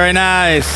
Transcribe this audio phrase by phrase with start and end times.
[0.00, 0.66] very nice.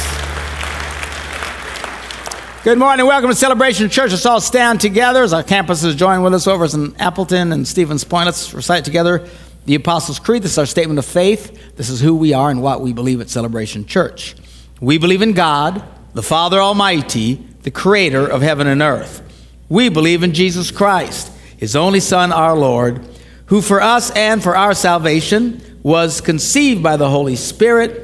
[2.63, 3.07] Good morning.
[3.07, 4.11] Welcome to Celebration Church.
[4.11, 8.05] Let's all stand together as our campuses join with us over in Appleton and Stevens
[8.05, 8.27] Point.
[8.27, 9.27] Let's recite together
[9.65, 10.43] the Apostles' Creed.
[10.43, 11.75] This is our statement of faith.
[11.77, 14.37] This is who we are and what we believe at Celebration Church.
[14.83, 19.23] We believe in God, the Father Almighty, the creator of heaven and earth.
[19.71, 23.01] We believe in Jesus Christ, his only Son, our Lord,
[23.47, 28.04] who for us and for our salvation was conceived by the Holy Spirit,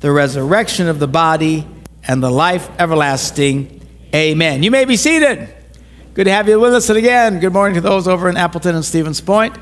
[0.00, 1.66] the resurrection of the body,
[2.06, 3.80] and the life everlasting.
[4.14, 4.62] Amen.
[4.62, 5.48] You may be seated.
[6.14, 6.88] Good to have you with us.
[6.88, 9.56] And again, good morning to those over in Appleton and Stevens Point,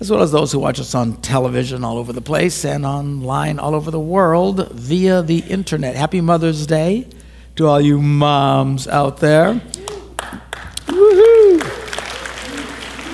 [0.00, 3.58] as well as those who watch us on television all over the place and online
[3.58, 5.94] all over the world via the internet.
[5.94, 7.06] Happy Mother's Day
[7.56, 9.60] to all you moms out there.
[10.86, 11.60] Woohoo!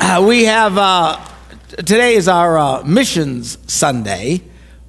[0.00, 1.22] Uh, we have, uh,
[1.70, 4.42] today is our uh, Missions Sunday,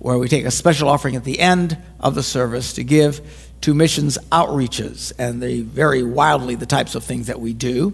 [0.07, 3.19] where we take a special offering at the end of the service to give
[3.59, 7.93] to missions outreaches, and they vary wildly the types of things that we do.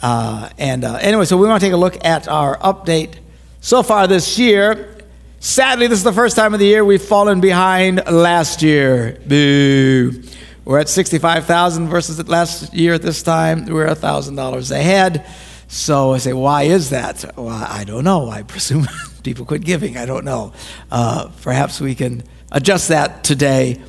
[0.00, 3.18] Uh, and uh, anyway, so we want to take a look at our update
[3.60, 4.96] so far this year.
[5.40, 9.20] Sadly, this is the first time of the year we've fallen behind last year.
[9.26, 10.22] Boo.
[10.64, 13.66] We're at 65,000 versus last year at this time.
[13.66, 15.26] We're $1,000 ahead.
[15.66, 17.36] So I say, why is that?
[17.36, 18.30] Well, I don't know.
[18.30, 18.86] I presume
[19.22, 19.96] people quit giving.
[19.96, 20.52] I don't know.
[20.90, 23.80] Uh, perhaps we can adjust that today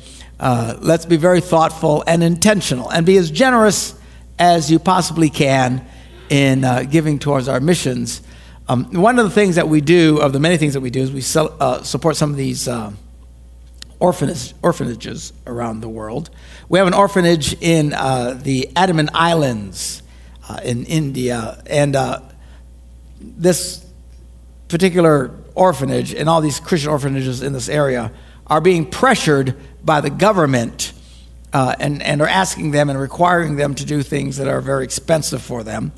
[0.42, 3.94] uh, let's be very thoughtful and intentional and be as generous
[4.40, 5.86] as you possibly can
[6.30, 8.22] in uh, giving towards our missions.
[8.68, 11.00] Um, one of the things that we do, of the many things that we do,
[11.00, 12.90] is we sell, uh, support some of these uh,
[14.00, 16.28] orphanage, orphanages around the world.
[16.68, 20.02] We have an orphanage in uh, the Andaman Islands
[20.64, 21.96] in India, and
[23.20, 23.86] this
[24.72, 28.10] particular orphanage and all these Christian orphanages in this area
[28.46, 30.94] are being pressured by the government
[31.52, 34.82] uh, and, and are asking them and requiring them to do things that are very
[34.82, 35.92] expensive for them.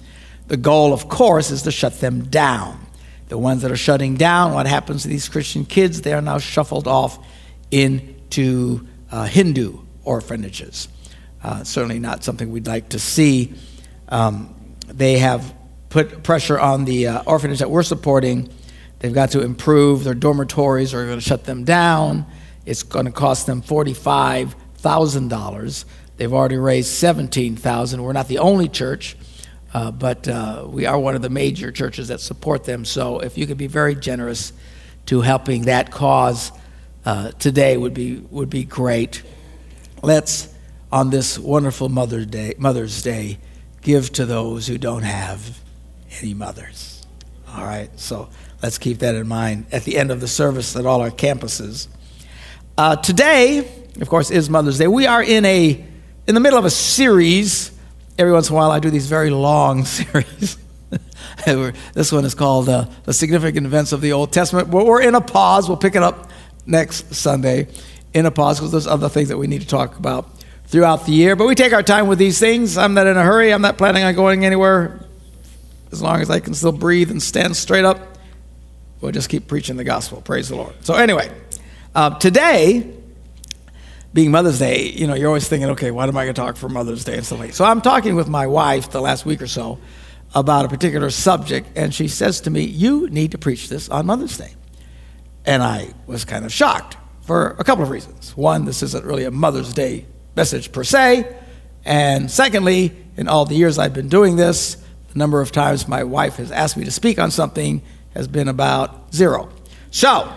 [0.49, 2.85] The goal, of course, is to shut them down.
[3.29, 6.03] The ones that are shutting down, what happens to these Christian kids?
[6.03, 7.25] They are now shuffled off
[7.71, 10.89] into uh, Hindu orphanages.
[11.45, 13.55] Uh, certainly not something we'd like to see.
[14.09, 14.53] Um,
[14.89, 15.55] they have
[15.91, 18.51] put pressure on the uh, orphanage that we're supporting.
[19.05, 22.25] They've got to improve their dormitories or going to shut them down.
[22.65, 25.85] It's going to cost them $45,000.
[26.17, 28.03] They've already raised 17,000.
[28.03, 29.15] We're not the only church,
[29.75, 32.87] uh, but uh, we are one of the major churches that support them.
[32.87, 34.55] So if you could be very generous
[35.05, 36.51] to helping that cause
[37.05, 39.23] uh, today would be would be great.
[40.03, 40.49] Let's
[40.91, 43.39] on this wonderful Mother's Day, Mother's Day,
[43.83, 45.61] give to those who don't have
[46.23, 47.07] any mothers.
[47.55, 48.31] All right, so
[48.65, 51.87] let's keep that in mind at the end of the service at all our campuses.
[52.79, 53.59] Uh, today,
[54.01, 54.87] of course, is Mother's Day.
[54.87, 55.85] We are in a
[56.27, 57.71] in the middle of a series.
[58.17, 60.57] Every once in a while, I do these very long series.
[61.93, 65.21] this one is called uh, "The Significant Events of the Old Testament." We're in a
[65.21, 65.69] pause.
[65.69, 66.31] We'll pick it up
[66.65, 67.69] next Sunday
[68.15, 70.27] in a pause because there's other things that we need to talk about
[70.69, 71.37] throughout the year.
[71.37, 72.79] But we take our time with these things.
[72.79, 73.53] I'm not in a hurry.
[73.53, 75.07] I'm not planning on going anywhere
[75.93, 78.14] as long as I can still breathe and stand straight up.
[79.05, 80.23] We'll just keep preaching the gospel.
[80.23, 80.73] Praise the Lord.
[80.81, 81.31] So anyway.
[81.95, 82.91] Uh, today,
[84.15, 86.57] being Mother's Day, you know, you're always thinking, okay, what am I going to talk
[86.57, 87.55] for Mother's Day and stuff like that.
[87.55, 89.79] So I'm talking with my wife the last week or so
[90.35, 94.07] about a particular subject, and she says to me, You need to preach this on
[94.07, 94.55] Mother's Day.
[95.45, 98.35] And I was kind of shocked for a couple of reasons.
[98.35, 101.31] One, this isn't really a Mother's Day message per se.
[101.85, 106.05] And secondly, in all the years I've been doing this, the number of times my
[106.05, 107.83] wife has asked me to speak on something
[108.15, 109.51] has been about zero.
[109.91, 110.33] So,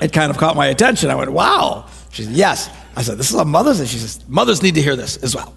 [0.00, 1.10] it kind of caught my attention.
[1.10, 1.86] I went, wow.
[2.10, 2.70] She said, yes.
[2.96, 5.34] I said, this is a Mother's And She says, mothers need to hear this as
[5.34, 5.54] well.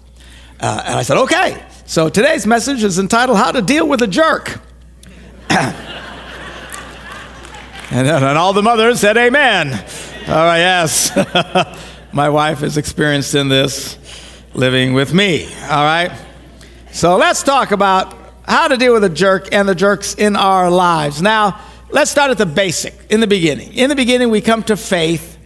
[0.60, 1.64] Uh, and I said, okay.
[1.86, 4.60] So today's message is entitled How to Deal with a Jerk.
[5.50, 5.76] and,
[7.90, 9.72] and all the mothers said, amen.
[10.28, 11.10] All right, yes.
[12.12, 13.98] my wife is experienced in this
[14.54, 15.46] living with me.
[15.62, 16.12] All right.
[16.92, 20.70] So let's talk about how to deal with a jerk and the jerks in our
[20.70, 21.20] lives.
[21.22, 21.60] Now,
[21.92, 23.72] Let's start at the basic, in the beginning.
[23.74, 25.36] In the beginning, we come to faith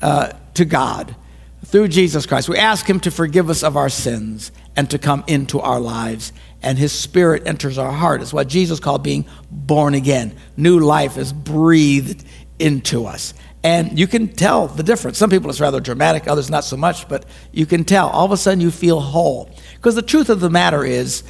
[0.00, 1.16] uh, to God.
[1.64, 2.48] through Jesus Christ.
[2.48, 6.32] We ask Him to forgive us of our sins and to come into our lives.
[6.62, 8.22] And His Spirit enters our heart.
[8.22, 10.36] It's what Jesus called being born again.
[10.56, 12.24] New life is breathed
[12.60, 13.34] into us.
[13.64, 15.18] And you can tell the difference.
[15.18, 18.08] Some people it's rather dramatic, others not so much, but you can tell.
[18.08, 19.50] All of a sudden you feel whole.
[19.74, 21.24] Because the truth of the matter is,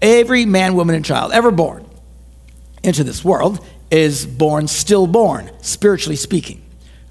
[0.00, 1.84] every man, woman, and child ever born
[2.82, 6.62] into this world is born stillborn, spiritually speaking.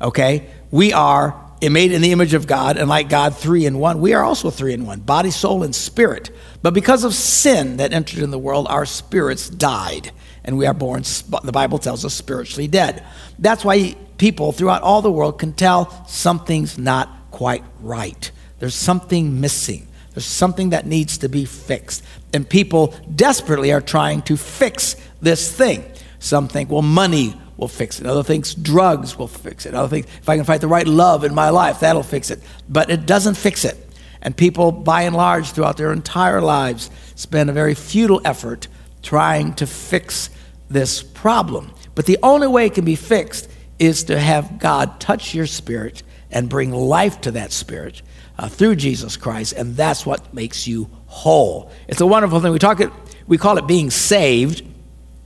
[0.02, 0.48] Okay?
[0.72, 4.00] We are made in the image of God, and like God, three in one.
[4.00, 6.30] We are also three in one body, soul, and spirit.
[6.62, 10.12] But because of sin that entered in the world, our spirits died,
[10.44, 11.04] and we are born,
[11.44, 13.04] the Bible tells us, spiritually dead.
[13.40, 18.30] That's why people throughout all the world can tell something's not quite right.
[18.60, 19.88] There's something missing.
[20.16, 22.04] There's something that needs to be fixed.
[22.34, 25.84] And people desperately are trying to fix this thing.
[26.20, 28.08] Some think, well, money will fix it.
[28.08, 29.76] Other things, drugs will fix it.
[29.76, 32.42] Other things, if I can find the right love in my life, that'll fix it.
[32.70, 33.78] But it doesn't fix it.
[34.22, 38.70] And people, by and large, throughout their entire lives, spend a very futile effort
[39.04, 40.30] trying to fix
[40.70, 41.74] this problem.
[41.94, 46.04] But the only way it can be fixed is to have God touch your spirit
[46.32, 48.02] and bring life to that spirit
[48.38, 51.72] uh, through Jesus Christ, and that's what makes you whole.
[51.88, 52.52] It's a wonderful thing.
[52.52, 52.92] We talk it,
[53.28, 54.66] we call it being saved.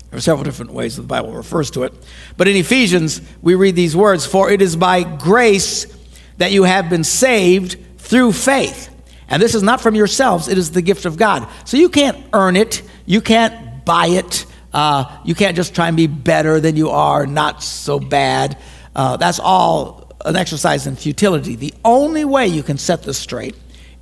[0.10, 1.94] There are several different ways the Bible refers to it.
[2.38, 5.86] But in Ephesians, we read these words For it is by grace
[6.38, 8.90] that you have been saved through faith.
[9.28, 11.48] And this is not from yourselves, it is the gift of God.
[11.66, 15.98] So you can't earn it, you can't buy it, uh, you can't just try and
[15.98, 18.58] be better than you are, not so bad.
[18.96, 21.56] Uh, that's all an exercise in futility.
[21.56, 23.56] The only way you can set this straight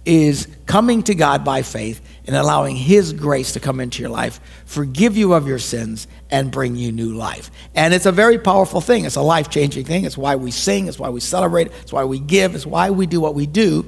[0.05, 4.39] is coming to God by faith and allowing His grace to come into your life,
[4.65, 7.51] forgive you of your sins, and bring you new life.
[7.75, 9.05] And it's a very powerful thing.
[9.05, 10.05] It's a life changing thing.
[10.05, 13.05] It's why we sing, it's why we celebrate, it's why we give, it's why we
[13.05, 13.85] do what we do,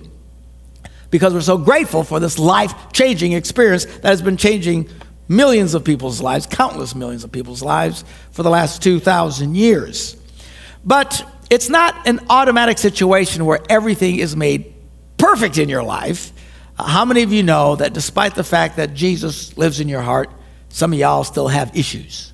[1.09, 4.89] because we're so grateful for this life changing experience that has been changing
[5.27, 10.15] millions of people's lives, countless millions of people's lives for the last 2,000 years.
[10.83, 14.73] But it's not an automatic situation where everything is made
[15.17, 16.31] perfect in your life.
[16.77, 20.01] Uh, how many of you know that despite the fact that Jesus lives in your
[20.01, 20.29] heart,
[20.69, 22.33] some of y'all still have issues?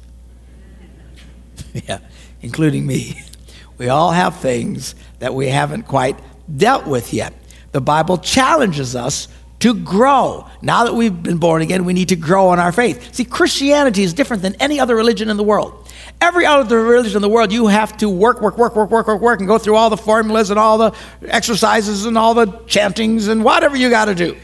[1.73, 1.99] yeah,
[2.41, 3.21] including me.
[3.77, 6.17] We all have things that we haven't quite
[6.55, 7.33] dealt with yet.
[7.73, 9.27] The Bible challenges us
[9.59, 10.47] to grow.
[10.61, 13.13] Now that we've been born again, we need to grow in our faith.
[13.13, 15.87] See, Christianity is different than any other religion in the world.
[16.21, 19.21] Every other religion in the world, you have to work, work, work, work, work, work,
[19.21, 23.27] work, and go through all the formulas and all the exercises and all the chantings
[23.27, 24.35] and whatever you got to do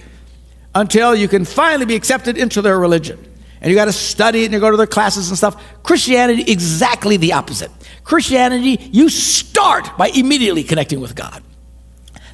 [0.74, 3.20] until you can finally be accepted into their religion.
[3.62, 5.62] And you got to study and you go to their classes and stuff.
[5.84, 7.70] Christianity, exactly the opposite.
[8.04, 11.44] Christianity, you start by immediately connecting with God.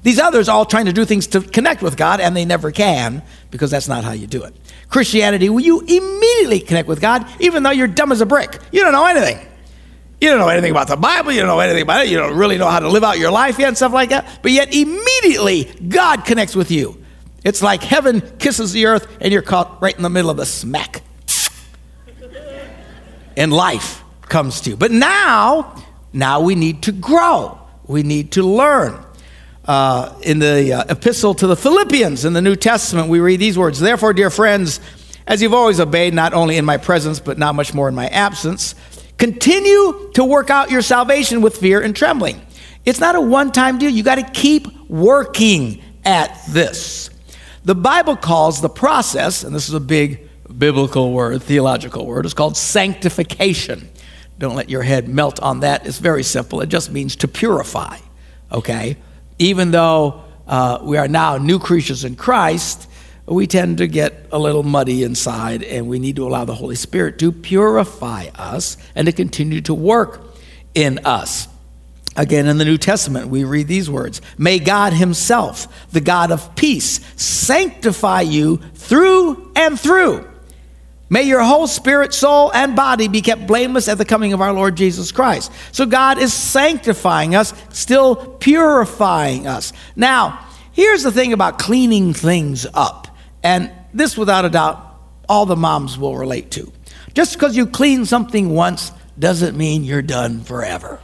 [0.04, 3.24] These others all trying to do things to connect with God, and they never can
[3.52, 4.56] because that's not how you do it.
[4.90, 8.60] Christianity, will you immediately connect with God, even though you're dumb as a brick?
[8.72, 9.46] You don't know anything.
[10.20, 11.32] You don't know anything about the Bible.
[11.32, 12.10] You don't know anything about it.
[12.10, 14.40] You don't really know how to live out your life yet and stuff like that.
[14.42, 17.04] But yet, immediately, God connects with you.
[17.44, 20.46] It's like heaven kisses the earth, and you're caught right in the middle of the
[20.46, 21.04] smack.
[23.38, 24.78] and life comes to you.
[24.78, 27.60] But now, now we need to grow.
[27.86, 29.04] We need to learn
[29.68, 33.58] uh, in the uh, epistle to the Philippians in the New Testament, we read these
[33.58, 34.80] words Therefore, dear friends,
[35.28, 38.08] as you've always obeyed, not only in my presence, but not much more in my
[38.08, 38.76] absence,
[39.18, 42.42] continue to work out your salvation with fear and trembling.
[42.86, 43.90] It's not a one time deal.
[43.90, 47.10] You got to keep working at this.
[47.66, 52.34] The Bible calls the process, and this is a big biblical word, theological word, it's
[52.34, 53.90] called sanctification.
[54.40, 55.86] Don't let your head melt on that.
[55.86, 56.62] It's very simple.
[56.62, 57.98] It just means to purify,
[58.52, 58.98] okay?
[59.40, 62.90] Even though uh, we are now new creatures in Christ,
[63.26, 66.76] we tend to get a little muddy inside, and we need to allow the Holy
[66.76, 70.22] Spirit to purify us and to continue to work
[70.74, 71.48] in us.
[72.16, 76.56] Again, in the New Testament, we read these words May God Himself, the God of
[76.56, 80.28] peace, sanctify you through and through
[81.10, 84.52] May your whole spirit, soul, and body be kept blameless at the coming of our
[84.52, 85.52] Lord Jesus Christ.
[85.72, 89.72] So God is sanctifying us, still purifying us.
[89.96, 93.08] Now, here's the thing about cleaning things up.
[93.42, 94.84] And this, without a doubt,
[95.30, 96.72] all the moms will relate to.
[97.14, 101.00] Just because you clean something once doesn't mean you're done forever.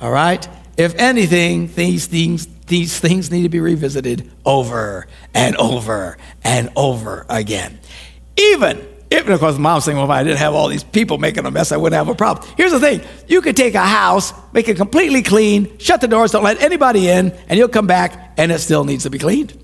[0.00, 0.46] All right?
[0.76, 7.26] If anything, these things, these things need to be revisited over and over and over
[7.28, 7.78] again.
[8.40, 11.44] Even If, of course, mom's saying, well, if I didn't have all these people making
[11.44, 12.48] a mess, I wouldn't have a problem.
[12.56, 16.30] Here's the thing you could take a house, make it completely clean, shut the doors,
[16.30, 19.58] don't let anybody in, and you'll come back and it still needs to be cleaned.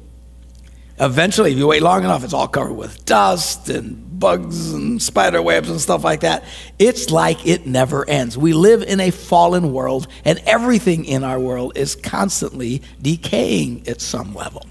[0.99, 5.43] Eventually, if you wait long enough, it's all covered with dust and bugs and spider
[5.43, 6.43] webs and stuff like that.
[6.81, 8.37] It's like it never ends.
[8.37, 14.01] We live in a fallen world, and everything in our world is constantly decaying at
[14.01, 14.67] some level.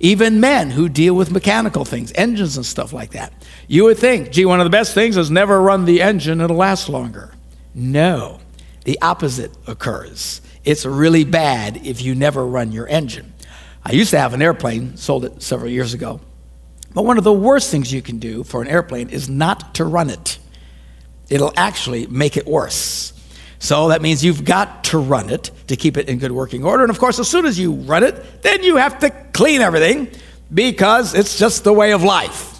[0.00, 3.32] Even men who deal with mechanical things, engines and stuff like that.
[3.68, 6.56] You would think, gee, one of the best things is never run the engine, it'll
[6.56, 7.32] last longer.
[7.74, 8.40] No,
[8.84, 10.40] the opposite occurs.
[10.64, 13.34] It's really bad if you never run your engine.
[13.84, 16.20] I used to have an airplane, sold it several years ago.
[16.94, 19.84] But one of the worst things you can do for an airplane is not to
[19.84, 20.38] run it.
[21.28, 23.12] It'll actually make it worse.
[23.58, 26.84] So that means you've got to run it to keep it in good working order.
[26.84, 30.08] And of course, as soon as you run it, then you have to clean everything
[30.52, 32.57] because it's just the way of life.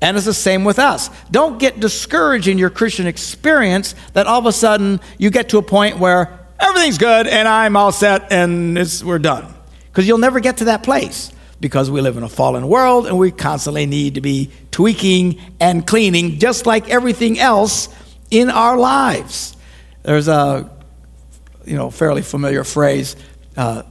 [0.00, 1.10] And it's the same with us.
[1.30, 5.58] Don't get discouraged in your Christian experience that all of a sudden you get to
[5.58, 9.54] a point where everything's good and I'm all set and we're done.
[9.90, 13.18] Because you'll never get to that place because we live in a fallen world and
[13.18, 17.88] we constantly need to be tweaking and cleaning just like everything else
[18.30, 19.56] in our lives.
[20.02, 20.70] There's a
[21.66, 23.16] you know fairly familiar phrase
[23.56, 23.82] uh,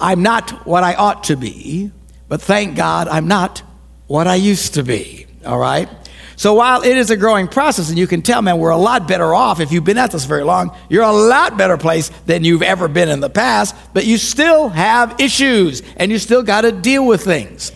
[0.00, 1.92] I'm not what I ought to be,
[2.28, 3.62] but thank God I'm not
[4.08, 5.26] what I used to be.
[5.44, 5.88] All right?
[6.36, 9.06] So while it is a growing process, and you can tell, man, we're a lot
[9.06, 12.42] better off if you've been at this very long, you're a lot better place than
[12.42, 16.62] you've ever been in the past, but you still have issues and you still got
[16.62, 17.70] to deal with things.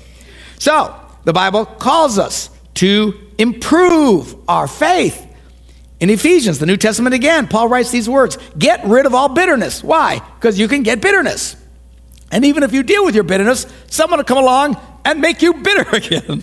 [0.59, 0.95] So
[1.25, 5.23] the Bible calls us to improve our faith.
[6.01, 9.83] In Ephesians, the New Testament again, Paul writes these words Get rid of all bitterness.
[9.83, 10.21] Why?
[10.37, 11.57] Because you can get bitterness.
[12.31, 15.55] And even if you deal with your bitterness, someone will come along and make you
[15.55, 16.43] bitter again.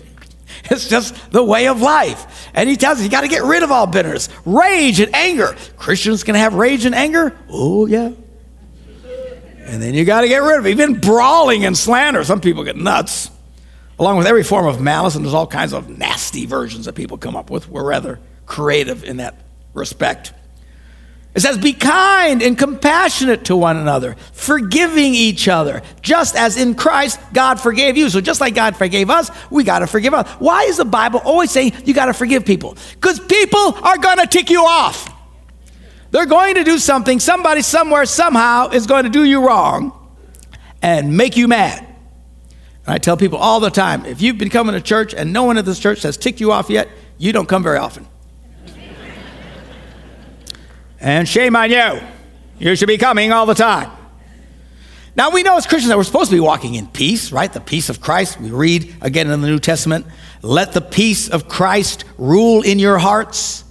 [0.70, 2.48] It's just the way of life.
[2.54, 5.54] And he tells us you got to get rid of all bitterness, rage and anger.
[5.76, 7.36] Christians can have rage and anger?
[7.50, 8.12] Oh, yeah.
[9.66, 10.70] And then you got to get rid of it.
[10.70, 12.24] Even brawling and slander.
[12.24, 13.30] Some people get nuts.
[13.98, 17.16] Along with every form of malice, and there's all kinds of nasty versions that people
[17.16, 17.68] come up with.
[17.68, 20.32] We're rather creative in that respect.
[21.34, 26.74] It says, Be kind and compassionate to one another, forgiving each other, just as in
[26.74, 28.08] Christ God forgave you.
[28.08, 30.32] So, just like God forgave us, we got to forgive others.
[30.34, 32.76] Why is the Bible always saying you got to forgive people?
[32.92, 35.10] Because people are going to tick you off.
[36.12, 39.92] They're going to do something, somebody somewhere, somehow is going to do you wrong
[40.80, 41.80] and make you mad.
[42.86, 45.42] And I tell people all the time if you've been coming to church and no
[45.42, 46.88] one at this church has ticked you off yet,
[47.18, 48.06] you don't come very often.
[51.04, 52.00] And shame on you.
[52.58, 53.90] You should be coming all the time.
[55.14, 57.52] Now, we know as Christians that we're supposed to be walking in peace, right?
[57.52, 58.40] The peace of Christ.
[58.40, 60.06] We read again in the New Testament
[60.40, 63.64] let the peace of Christ rule in your hearts,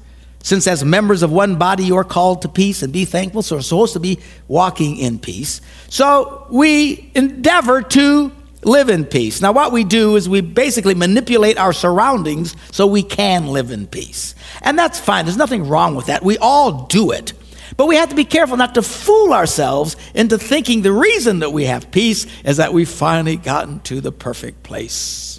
[0.43, 3.41] since as members of one body you are called to peace and be thankful.
[3.41, 5.59] So we're supposed to be walking in peace.
[5.89, 8.31] So we endeavor to
[8.65, 9.41] live in peace.
[9.41, 13.87] Now, what we do is we basically manipulate our surroundings so we can live in
[13.87, 14.35] peace.
[14.61, 15.25] And that's fine.
[15.25, 16.23] There's nothing wrong with that.
[16.23, 17.33] We all do it.
[17.75, 21.51] But we have to be careful not to fool ourselves into thinking the reason that
[21.51, 25.33] we have peace is that we've finally gotten to the perfect place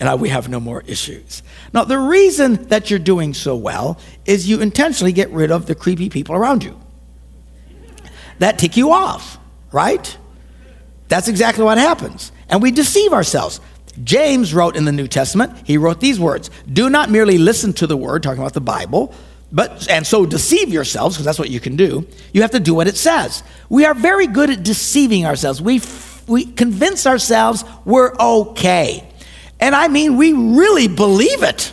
[0.00, 1.42] and we have no more issues.
[1.72, 5.74] Now, the reason that you're doing so well is you intentionally get rid of the
[5.74, 6.78] creepy people around you
[8.38, 9.38] that tick you off,
[9.72, 10.16] right?
[11.08, 12.30] That's exactly what happens.
[12.48, 13.60] And we deceive ourselves.
[14.04, 17.86] James wrote in the New Testament, he wrote these words Do not merely listen to
[17.86, 19.12] the word, talking about the Bible,
[19.50, 22.06] but and so deceive yourselves, because that's what you can do.
[22.32, 23.42] You have to do what it says.
[23.68, 25.60] We are very good at deceiving ourselves.
[25.60, 25.80] We,
[26.26, 29.08] we convince ourselves we're okay.
[29.60, 31.72] And I mean, we really believe it.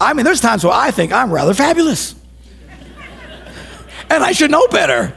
[0.00, 2.14] I mean, there's times where I think I'm rather fabulous.
[4.10, 5.14] and I should know better.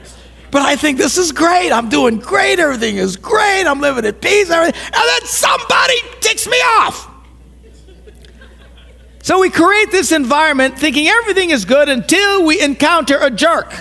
[0.57, 1.71] But I think this is great.
[1.71, 2.57] I'm doing great.
[2.57, 3.65] Everything is great.
[3.67, 4.49] I'm living at peace.
[4.49, 4.81] Everything.
[4.85, 7.07] And then somebody ticks me off.
[9.21, 13.71] So we create this environment thinking everything is good until we encounter a jerk.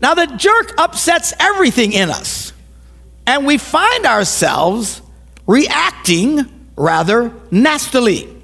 [0.00, 2.54] Now, the jerk upsets everything in us.
[3.26, 5.02] And we find ourselves
[5.46, 8.34] reacting rather nastily.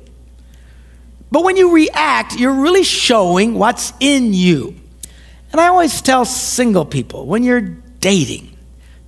[1.33, 4.76] But when you react, you're really showing what's in you.
[5.52, 8.57] And I always tell single people when you're dating,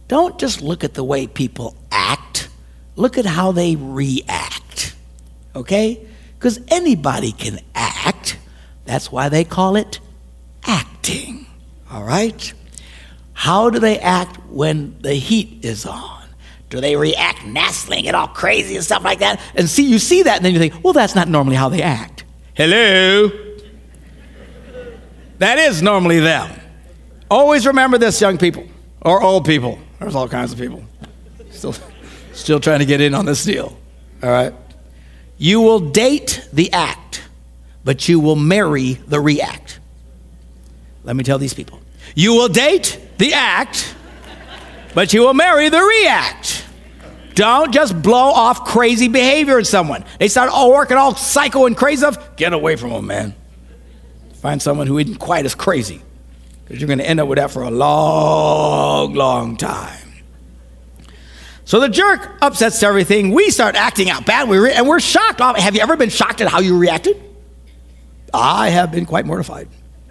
[0.08, 2.48] don't just look at the way people act,
[2.96, 4.94] look at how they react.
[5.54, 6.04] Okay?
[6.38, 8.38] Because anybody can act.
[8.84, 10.00] That's why they call it
[10.64, 11.46] acting.
[11.90, 12.52] All right?
[13.32, 16.22] How do they act when the heat is on?
[16.70, 19.40] Do they react nastily and all crazy and stuff like that?
[19.54, 21.82] And see, you see that, and then you think, well, that's not normally how they
[21.82, 22.24] act.
[22.54, 23.30] Hello?
[25.42, 26.52] That is normally them.
[27.28, 28.64] Always remember this, young people
[29.00, 29.76] or old people.
[29.98, 30.84] There's all kinds of people.
[31.50, 31.74] Still,
[32.32, 33.76] still trying to get in on this deal.
[34.22, 34.54] All right?
[35.38, 37.24] You will date the act,
[37.82, 39.80] but you will marry the react.
[41.02, 41.80] Let me tell these people.
[42.14, 43.96] You will date the act,
[44.94, 46.64] but you will marry the react.
[47.34, 50.04] Don't just blow off crazy behavior in someone.
[50.20, 52.36] They start all working all psycho and crazy stuff.
[52.36, 53.34] Get away from them, man.
[54.42, 56.02] Find someone who isn't quite as crazy
[56.64, 60.14] because you're going to end up with that for a long, long time.
[61.64, 63.30] So the jerk upsets everything.
[63.30, 65.38] We start acting out bad, we re- and we're shocked.
[65.38, 67.22] Have you ever been shocked at how you reacted?
[68.34, 69.68] I have been quite mortified.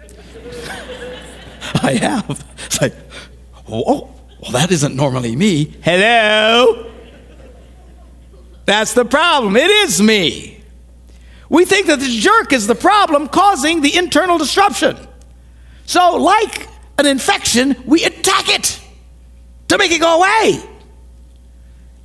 [1.82, 2.42] I have.
[2.64, 2.94] It's like,
[3.68, 5.76] oh, oh, well, that isn't normally me.
[5.82, 6.90] Hello?
[8.64, 9.56] That's the problem.
[9.56, 10.61] It is me.
[11.52, 14.96] We think that the jerk is the problem causing the internal disruption.
[15.84, 18.80] So, like an infection, we attack it
[19.68, 20.64] to make it go away.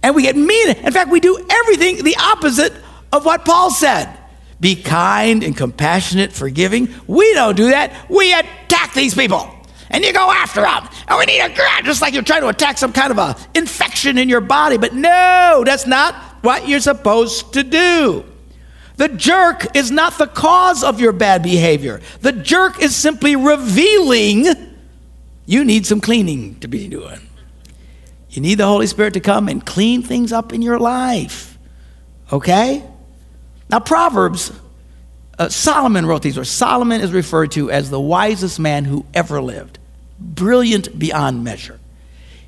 [0.04, 0.72] And we get mean.
[0.72, 2.74] In fact, we do everything the opposite
[3.14, 4.10] of what Paul said.
[4.60, 6.90] Be kind and compassionate, forgiving.
[7.08, 8.10] We don't do that.
[8.10, 9.50] We attack these people.
[9.90, 10.90] And you go after them.
[11.08, 13.38] And we need a grab, just like you're trying to attack some kind of a
[13.56, 14.78] infection in your body.
[14.78, 18.26] But no, that's not what you're supposed to do.
[18.98, 22.02] The jerk is not the cause of your bad behavior.
[22.22, 24.46] The jerk is simply revealing
[25.46, 27.22] you need some cleaning to be doing.
[28.32, 31.58] You need the Holy Spirit to come and clean things up in your life.
[32.34, 32.84] Okay?
[33.70, 34.52] Now, Proverbs,
[35.38, 36.50] uh, Solomon wrote these words.
[36.50, 39.78] Solomon is referred to as the wisest man who ever lived,
[40.20, 41.80] brilliant beyond measure.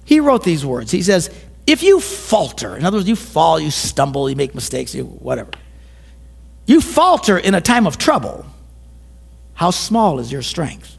[0.04, 0.90] He wrote these words.
[0.90, 1.30] He says,
[1.68, 5.52] If you falter, in other words, you fall, you stumble, you make mistakes, you whatever
[6.70, 8.46] you falter in a time of trouble,
[9.56, 10.96] how small is your strength?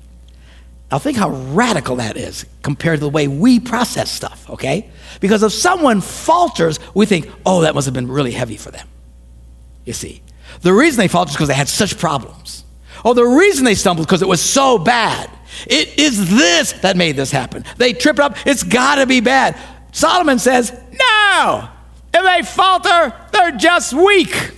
[0.90, 4.90] Now, think how radical that is compared to the way we process stuff, okay?
[5.20, 8.88] Because if someone falters, we think, oh, that must have been really heavy for them.
[9.84, 10.22] You see,
[10.62, 12.64] the reason they falter is because they had such problems.
[13.04, 15.30] Oh, the reason they stumbled because it was so bad.
[15.68, 17.64] It is this that made this happen.
[17.76, 19.56] They tripped up, it's got to be bad.
[19.92, 21.68] Solomon says, no,
[22.12, 24.56] if they falter, they're just weak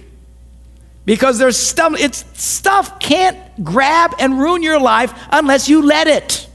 [1.04, 6.48] because there's stuff it's stuff can't grab and ruin your life unless you let it.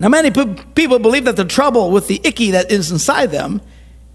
[0.00, 3.60] Now many people believe that the trouble with the icky that is inside them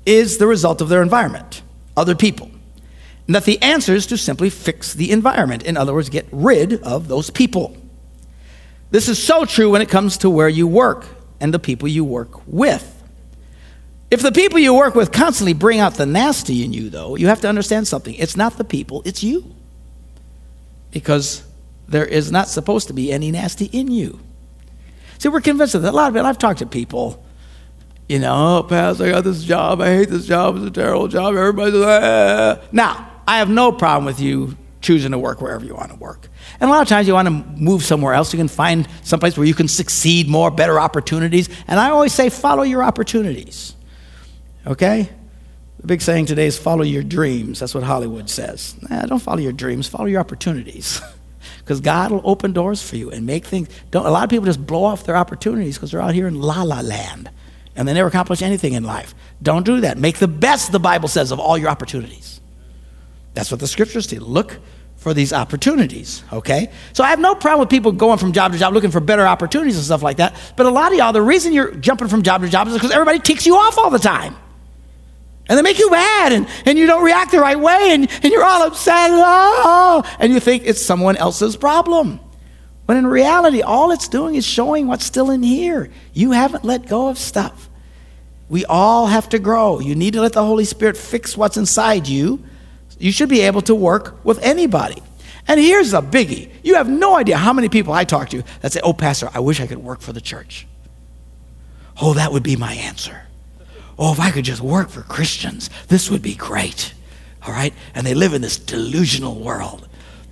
[0.06, 1.62] is the result of their environment
[1.96, 2.52] other people.
[3.26, 5.64] And that the answer is to simply fix the environment.
[5.64, 7.76] In other words get rid of those people.
[8.92, 11.06] This is so true when it comes to where you work
[11.42, 12.97] and the people you work with
[14.10, 17.28] if the people you work with constantly bring out the nasty in you, though, you
[17.28, 18.14] have to understand something.
[18.16, 19.54] It's not the people, it's you.
[20.92, 21.44] Because
[21.88, 24.20] there is not supposed to be any nasty in you.
[25.20, 25.94] See, we're convinced of that.
[25.94, 27.24] A lot of it, I've talked to people,
[28.08, 29.82] you know, oh, Pastor, I got this job.
[29.82, 30.56] I hate this job.
[30.58, 31.36] It's a terrible job.
[31.36, 32.60] Everybody's like, ah.
[32.72, 36.30] Now, I have no problem with you choosing to work wherever you want to work.
[36.60, 38.32] And a lot of times you want to move somewhere else.
[38.32, 41.50] You can find someplace where you can succeed more, better opportunities.
[41.68, 43.76] And I always say, follow your opportunities.
[44.68, 45.10] Okay?
[45.80, 47.60] The big saying today is follow your dreams.
[47.60, 48.76] That's what Hollywood says.
[48.90, 51.02] Nah, don't follow your dreams, follow your opportunities.
[51.60, 53.68] Because God will open doors for you and make things.
[53.92, 56.42] Don't, a lot of people just blow off their opportunities because they're out here in
[56.42, 57.30] la la land
[57.76, 59.14] and they never accomplish anything in life.
[59.42, 59.98] Don't do that.
[59.98, 62.42] Make the best, the Bible says, of all your opportunities.
[63.34, 64.18] That's what the scriptures say.
[64.18, 64.60] Look
[64.96, 66.72] for these opportunities, okay?
[66.94, 69.28] So I have no problem with people going from job to job looking for better
[69.28, 70.36] opportunities and stuff like that.
[70.56, 72.92] But a lot of y'all, the reason you're jumping from job to job is because
[72.92, 74.36] everybody ticks you off all the time.
[75.50, 78.32] And they make you mad and, and you don't react the right way and, and
[78.34, 79.12] you're all upset.
[79.12, 82.20] and, Oh, and you think it's someone else's problem.
[82.86, 85.90] When in reality, all it's doing is showing what's still in here.
[86.14, 87.70] You haven't let go of stuff.
[88.50, 89.80] We all have to grow.
[89.80, 92.44] You need to let the Holy Spirit fix what's inside you.
[92.98, 95.04] You should be able to work with anybody.
[95.50, 98.74] And here's a biggie you have no idea how many people I talk to that
[98.74, 100.68] say, Oh, Pastor, I wish I could work for the church.
[102.02, 103.27] Oh, that would be my answer
[103.98, 106.94] oh, if I could just work for Christians, this would be great.
[107.46, 107.74] All right?
[107.96, 109.88] And they live in this delusional world,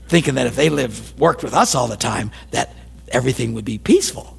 [0.08, 2.74] thinking that if they lived, worked with us all the time, that
[3.10, 4.38] everything would be peaceful.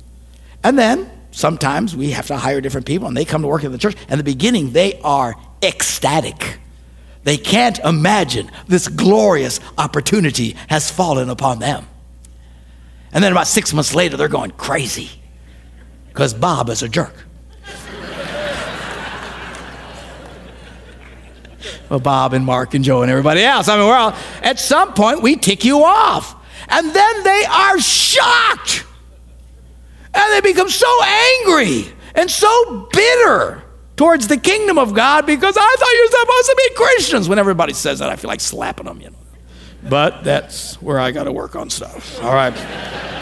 [0.62, 3.72] And then sometimes we have to hire different people and they come to work in
[3.72, 3.96] the church.
[4.08, 6.58] In the beginning, they are ecstatic.
[7.24, 11.86] They can't imagine this glorious opportunity has fallen upon them.
[13.12, 15.10] And then about six months later, they're going crazy
[16.08, 17.14] because Bob is a jerk.
[21.88, 23.68] Well, Bob and Mark and Joe and everybody else.
[23.68, 26.34] I mean, we're all, at some point, we tick you off.
[26.68, 28.84] And then they are shocked.
[30.12, 33.62] And they become so angry and so bitter
[33.96, 37.28] towards the kingdom of God because I thought you're supposed to be Christians.
[37.28, 39.16] When everybody says that, I feel like slapping them, you know.
[39.88, 42.20] But that's where I got to work on stuff.
[42.22, 42.52] All right.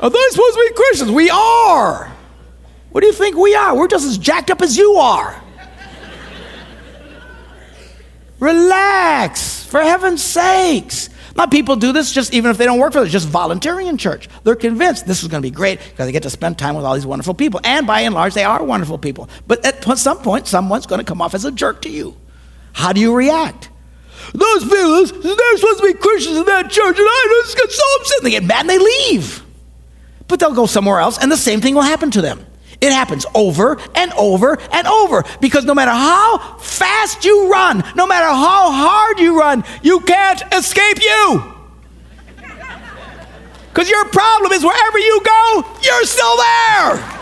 [0.00, 1.10] Are they supposed to be Christians?
[1.12, 2.12] We are.
[2.90, 3.76] What do you think we are?
[3.76, 5.42] We're just as jacked up as you are.
[8.38, 11.08] Relax, for heaven's sakes.
[11.36, 13.98] Not people do this just even if they don't work for it, just volunteering in
[13.98, 14.28] church.
[14.44, 16.84] They're convinced this is going to be great because they get to spend time with
[16.84, 17.60] all these wonderful people.
[17.62, 19.28] And by and large, they are wonderful people.
[19.46, 22.16] But at some point, someone's going to come off as a jerk to you.
[22.72, 23.70] How do you react?
[24.32, 27.82] Those people, they're supposed to be Christians in that church, and I just get so
[28.00, 28.22] upset.
[28.22, 29.42] They get mad and they leave.
[30.26, 32.44] But they'll go somewhere else, and the same thing will happen to them.
[32.80, 38.06] It happens over and over and over because no matter how fast you run, no
[38.06, 41.54] matter how hard you run, you can't escape you.
[43.68, 47.12] Because your problem is wherever you go, you're still there.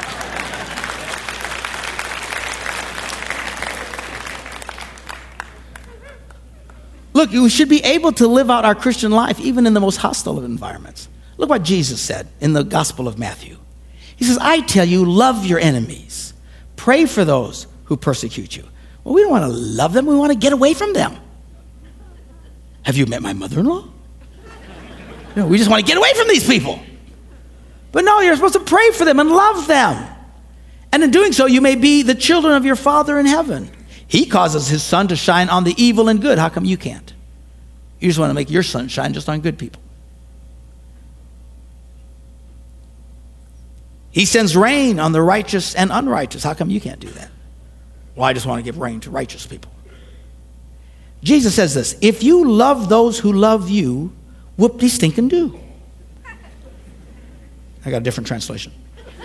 [7.12, 9.96] Look, we should be able to live out our Christian life even in the most
[9.96, 11.08] hostile of environments.
[11.36, 13.58] Look what Jesus said in the Gospel of Matthew.
[14.24, 16.32] He says, I tell you, love your enemies,
[16.76, 18.64] pray for those who persecute you.
[19.04, 21.14] Well, we don't want to love them, we want to get away from them.
[22.84, 23.84] Have you met my mother in law?
[25.36, 26.80] No, we just want to get away from these people.
[27.92, 30.10] But no, you're supposed to pray for them and love them.
[30.90, 33.70] And in doing so, you may be the children of your Father in heaven.
[34.06, 36.38] He causes his sun to shine on the evil and good.
[36.38, 37.12] How come you can't?
[38.00, 39.82] You just want to make your sun shine just on good people.
[44.14, 46.44] He sends rain on the righteous and unrighteous.
[46.44, 47.32] How come you can't do that?
[48.14, 49.72] Well, I just want to give rain to righteous people.
[51.24, 54.12] Jesus says this if you love those who love you,
[54.56, 55.58] whoop de stinking do.
[57.84, 58.72] I got a different translation.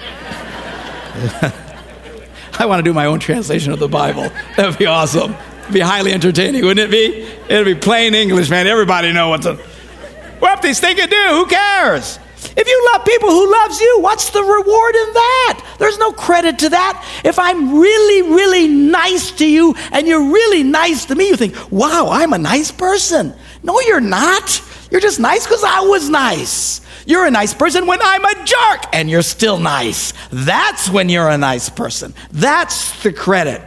[2.57, 4.23] I want to do my own translation of the Bible.
[4.57, 5.35] That would be awesome.
[5.61, 7.27] It'd be highly entertaining, wouldn't it be?
[7.47, 8.65] It'd be plain English, man.
[8.65, 11.27] Everybody know what's a whoop de stinking do.
[11.29, 12.17] Who cares?
[12.59, 15.75] If you love people who loves you, what's the reward in that?
[15.79, 17.21] There's no credit to that.
[17.23, 21.55] If I'm really, really nice to you and you're really nice to me, you think,
[21.71, 23.33] wow, I'm a nice person.
[23.63, 24.61] No, you're not.
[24.91, 26.81] You're just nice because I was nice.
[27.05, 30.13] You're a nice person when I'm a jerk and you're still nice.
[30.29, 32.13] That's when you're a nice person.
[32.31, 33.61] That's the credit.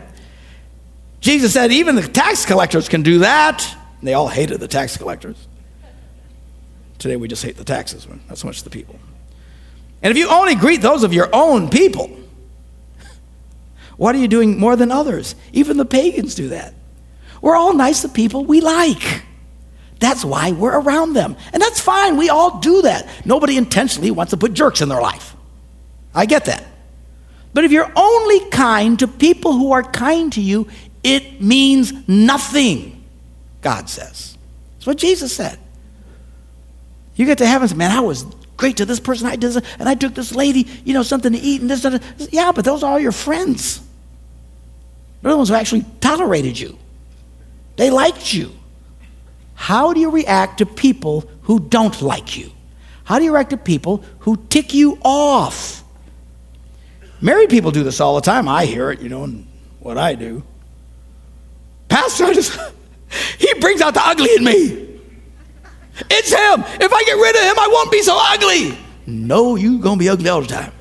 [1.20, 3.66] Jesus said even the tax collectors can do that.
[4.02, 5.48] They all hated the tax collectors.
[7.02, 8.96] Today we just hate the taxes, not so much the people.
[10.02, 12.08] And if you only greet those of your own people,
[13.96, 15.34] what are you doing more than others?
[15.52, 16.74] Even the pagans do that.
[17.40, 19.24] We're all nice to people we like.
[19.98, 21.36] That's why we're around them.
[21.52, 22.16] And that's fine.
[22.16, 23.08] We all do that.
[23.24, 25.34] Nobody intentionally wants to put jerks in their life.
[26.14, 26.64] I get that.
[27.52, 30.68] But if you're only kind to people who are kind to you,
[31.02, 33.04] it means nothing,
[33.60, 34.38] God says.
[34.74, 35.58] That's what Jesus said.
[37.14, 38.24] You get to heaven and say, man, I was
[38.56, 39.26] great to this person.
[39.26, 41.84] I did this, and I took this lady, you know, something to eat and this,
[41.84, 42.28] and this.
[42.32, 43.80] Yeah, but those are all your friends.
[45.20, 46.78] They're the ones who actually tolerated you.
[47.76, 48.52] They liked you.
[49.54, 52.50] How do you react to people who don't like you?
[53.04, 55.84] How do you react to people who tick you off?
[57.20, 58.48] Married people do this all the time.
[58.48, 59.46] I hear it, you know, and
[59.78, 60.42] what I do.
[61.88, 62.58] Pastor, I just,
[63.38, 64.91] he brings out the ugly in me.
[66.10, 66.64] It's him.
[66.80, 68.78] If I get rid of him, I won't be so ugly.
[69.06, 70.72] No, you're gonna be ugly all the time.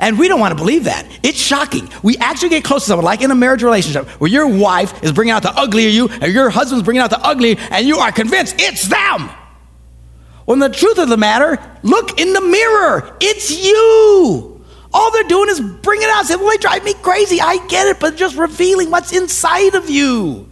[0.00, 1.06] And we don't want to believe that.
[1.24, 1.90] It's shocking.
[2.04, 5.12] We actually get close to someone, like in a marriage relationship, where your wife is
[5.12, 7.98] bringing out the ugly of you, and your husband's bringing out the ugly, and you
[7.98, 9.28] are convinced it's them.
[10.44, 13.16] When the truth of the matter, look in the mirror.
[13.20, 14.64] It's you.
[14.94, 16.26] All they're doing is bringing out.
[16.26, 17.40] Say, well, they drive me crazy.
[17.40, 20.48] I get it, but just revealing what's inside of you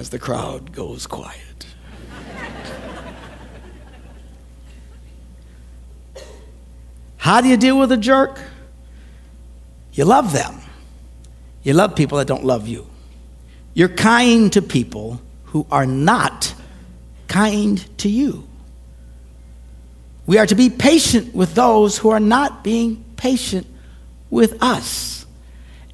[0.00, 1.66] as the crowd goes quiet.
[7.18, 8.40] How do you deal with a jerk?
[9.92, 10.58] You love them.
[11.62, 12.86] You love people that don't love you.
[13.74, 16.54] You're kind to people who are not
[17.28, 18.48] kind to you.
[20.26, 23.66] We are to be patient with those who are not being patient
[24.30, 25.26] with us.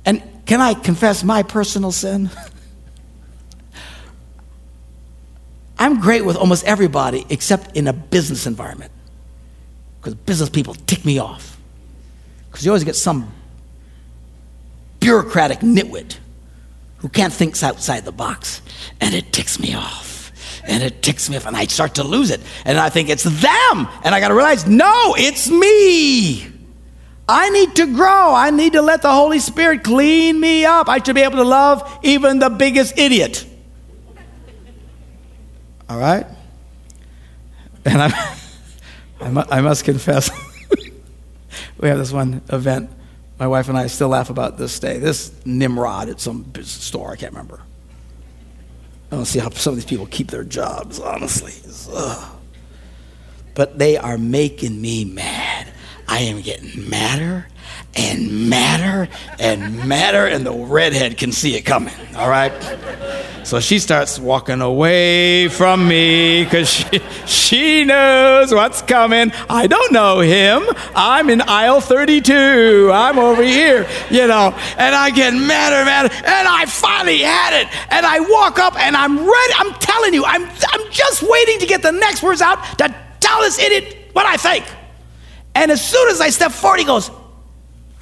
[0.04, 2.30] And can I confess my personal sin?
[5.78, 8.92] I'm great with almost everybody except in a business environment
[10.00, 11.58] because business people tick me off.
[12.48, 13.32] Because you always get some
[15.00, 16.18] bureaucratic nitwit
[16.98, 18.62] who can't think outside the box.
[19.00, 20.32] And it ticks me off.
[20.64, 22.40] And it ticks me off, and I start to lose it.
[22.64, 23.88] And I think it's them.
[24.04, 26.52] And I got to realize, no, it's me.
[27.28, 28.34] I need to grow.
[28.34, 30.88] I need to let the Holy Spirit clean me up.
[30.88, 33.44] I should be able to love even the biggest idiot.
[35.88, 36.26] All right?
[37.84, 38.02] And
[39.20, 40.30] I, I must confess,
[41.78, 42.90] we have this one event
[43.38, 44.98] my wife and I still laugh about this day.
[44.98, 47.60] This Nimrod at some store, I can't remember.
[49.12, 51.52] I don't see how some of these people keep their jobs, honestly.
[53.54, 55.72] But they are making me mad.
[56.08, 57.46] I am getting madder
[57.94, 62.52] and madder and madder, and the redhead can see it coming, all right?
[63.44, 69.32] So she starts walking away from me because she, she knows what's coming.
[69.48, 70.64] I don't know him.
[70.94, 72.90] I'm in aisle 32.
[72.92, 77.68] I'm over here, you know, and I get madder, madder, and I finally had it.
[77.90, 79.52] And I walk up and I'm ready.
[79.56, 83.40] I'm telling you, I'm, I'm just waiting to get the next words out to tell
[83.40, 84.64] this idiot what I think.
[85.56, 87.10] And as soon as I step forward, he goes,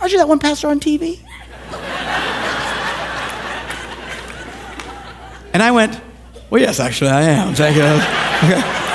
[0.01, 1.21] Aren't you that one pastor on TV?
[5.53, 6.01] and I went,
[6.51, 7.55] Well, yes, actually, I am.
[7.55, 7.85] Thank you.
[7.85, 7.89] All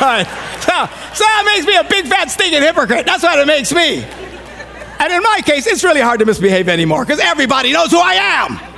[0.01, 0.27] right.
[0.59, 0.75] So,
[1.15, 3.05] so that makes me a big, fat, stinking hypocrite.
[3.05, 4.03] That's what it makes me.
[4.99, 8.13] And in my case, it's really hard to misbehave anymore because everybody knows who I
[8.15, 8.68] am.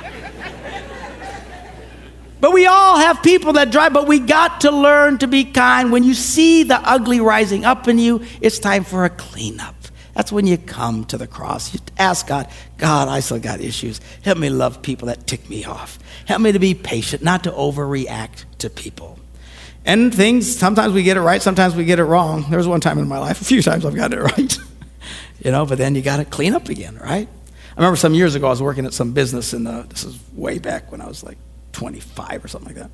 [2.42, 5.92] But we all have people that drive, but we got to learn to be kind.
[5.92, 9.76] When you see the ugly rising up in you, it's time for a cleanup.
[10.14, 11.72] That's when you come to the cross.
[11.72, 14.00] You ask God, God, I still got issues.
[14.24, 16.00] Help me love people that tick me off.
[16.26, 19.20] Help me to be patient, not to overreact to people.
[19.84, 22.46] And things, sometimes we get it right, sometimes we get it wrong.
[22.50, 24.58] There was one time in my life, a few times I've gotten it right.
[25.44, 27.28] you know, but then you got to clean up again, right?
[27.28, 30.18] I remember some years ago, I was working at some business in the, this is
[30.32, 31.38] way back when I was like
[31.72, 32.90] 25 or something like that.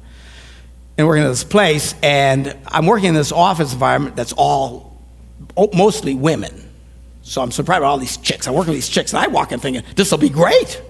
[0.96, 5.00] And working at this place, and I'm working in this office environment that's all
[5.72, 6.68] mostly women
[7.28, 8.48] so I'm surprised about all these chicks.
[8.48, 10.80] I work with these chicks, and I walk in thinking, this will be great.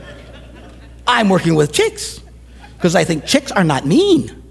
[1.06, 2.20] I'm working with chicks
[2.76, 4.42] because I think chicks are not mean.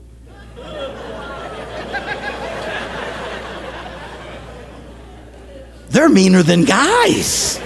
[5.89, 7.59] They're meaner than guys.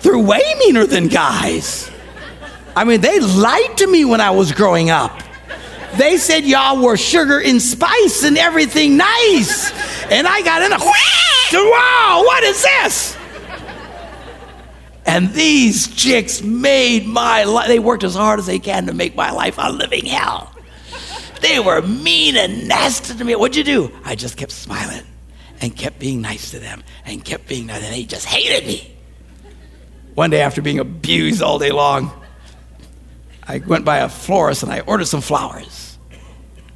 [0.00, 1.90] They're way meaner than guys.
[2.74, 5.22] I mean, they lied to me when I was growing up.
[5.96, 9.70] They said y'all were sugar and spice and everything nice.
[10.10, 10.78] And I got in a
[11.70, 13.16] wow, what is this?
[15.04, 19.14] And these chicks made my life, they worked as hard as they can to make
[19.14, 20.54] my life a living hell.
[21.40, 23.34] They were mean and nasty to me.
[23.34, 23.92] What'd you do?
[24.04, 25.02] I just kept smiling
[25.60, 28.96] and kept being nice to them and kept being nice, and they just hated me.
[30.14, 32.12] One day, after being abused all day long,
[33.44, 35.98] I went by a florist and I ordered some flowers.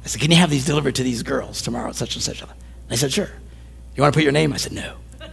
[0.03, 2.41] I said, Can you have these delivered to these girls tomorrow at such and such?
[2.41, 2.51] And
[2.87, 3.29] they said, Sure.
[3.95, 4.53] You want to put your name?
[4.53, 4.95] I said, No.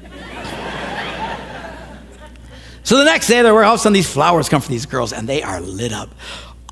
[2.83, 4.87] so the next day, there were all of a sudden these flowers come from these
[4.87, 6.09] girls, and they are lit up.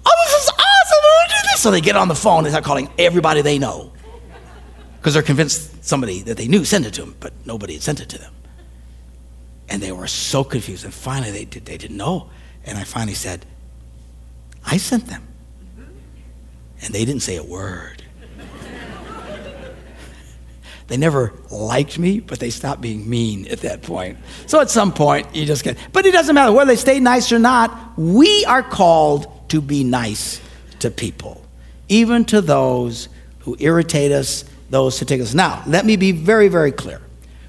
[0.05, 1.03] Oh, this is awesome!
[1.03, 1.61] Who did this?
[1.61, 3.93] So they get on the phone and start calling everybody they know
[5.03, 8.01] because they're convinced somebody that they knew sent it to them, but nobody had sent
[8.01, 8.33] it to them.
[9.69, 10.85] And they were so confused.
[10.85, 12.31] And finally, they, did, they didn't know.
[12.65, 13.45] And I finally said,
[14.65, 15.27] I sent them.
[16.85, 18.03] And they didn't say a word.
[20.89, 24.19] They never liked me, but they stopped being mean at that point.
[24.47, 27.33] So at some point, you just get, but it doesn't matter whether they stay nice
[27.33, 27.97] or not.
[27.97, 30.41] We are called to be nice
[30.81, 31.47] to people,
[31.89, 35.33] even to those who irritate us, those who take us.
[35.33, 37.01] Now, let me be very, very clear.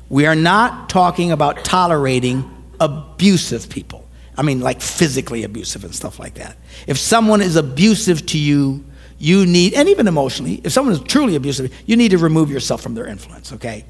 [0.10, 2.50] We are not talking about tolerating
[2.80, 4.03] abusive people.
[4.38, 6.58] I mean, like physically abusive and stuff like that.
[6.88, 8.84] If someone is abusive to you,
[9.20, 12.82] you need, and even emotionally, if someone is truly abusive, you need to remove yourself
[12.82, 13.86] from their influence, okay?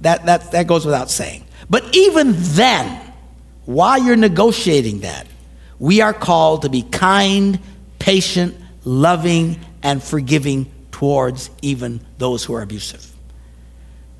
[0.00, 1.44] That, that, that goes without saying.
[1.68, 3.12] But even then,
[3.66, 5.26] while you're negotiating that,
[5.78, 7.58] we are called to be kind,
[7.98, 13.06] patient, loving, and forgiving towards even those who are abusive.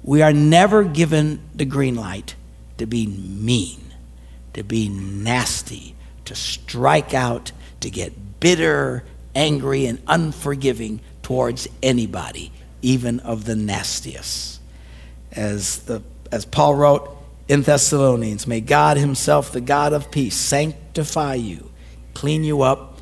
[0.03, 2.35] We are never given the green light
[2.79, 3.80] to be mean,
[4.55, 13.21] to be nasty, to strike out, to get bitter angry and unforgiving towards anybody, even
[13.21, 14.61] of the nastiest.
[15.33, 17.17] As, the, as Paul wrote
[17.49, 21.71] in Thessalonians, may God Himself, the God of peace, sanctify you,
[22.15, 22.99] clean you up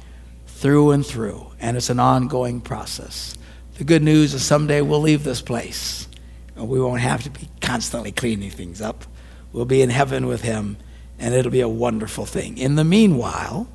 [0.46, 1.46] through and through.
[1.61, 3.34] And it's an ongoing process.
[3.78, 6.08] The good news is someday we'll leave this place
[6.56, 9.04] and we won't have to be constantly cleaning things up.
[9.52, 10.76] We'll be in heaven with Him
[11.18, 12.59] and it'll be a wonderful thing.
[12.59, 13.68] In the meanwhile,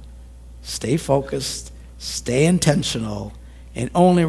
[0.61, 3.33] stay focused, stay intentional,
[3.75, 4.23] and only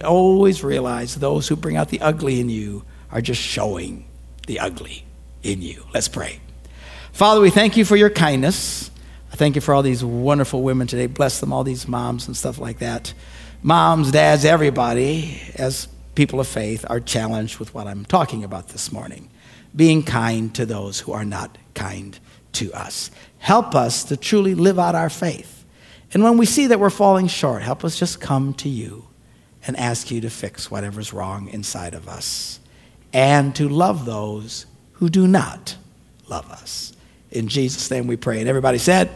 [0.00, 4.06] always realize those who bring out the ugly in you are just showing
[4.46, 5.04] the ugly
[5.42, 5.84] in you.
[5.94, 6.40] Let's pray.
[7.12, 8.90] Father, we thank you for your kindness.
[9.32, 11.06] I thank you for all these wonderful women today.
[11.06, 13.14] Bless them, all these moms and stuff like that.
[13.62, 18.92] Moms, dads, everybody, as people of faith, are challenged with what I'm talking about this
[18.92, 19.30] morning
[19.74, 22.18] being kind to those who are not kind
[22.52, 23.10] to us.
[23.38, 25.64] Help us to truly live out our faith.
[26.12, 29.06] And when we see that we're falling short, help us just come to you
[29.66, 32.60] and ask you to fix whatever's wrong inside of us
[33.12, 35.76] and to love those who do not
[36.28, 36.92] love us.
[37.30, 38.40] In Jesus' name we pray.
[38.40, 39.10] And everybody said,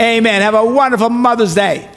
[0.00, 0.42] Amen.
[0.42, 1.90] Have a wonderful Mother's Day.